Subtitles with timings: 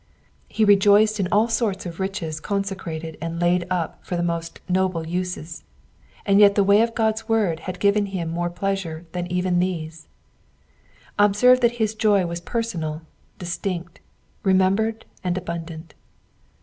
[0.47, 5.63] He rejoiced in all sorts of riches consecrated and laid up for the noblest uses,
[6.25, 10.07] ana jet the way of God's word had given him more pleasure than even these.
[11.19, 13.03] Observe that his joy was personal,
[13.37, 13.99] distinct,
[14.43, 15.93] remembered, and abundant.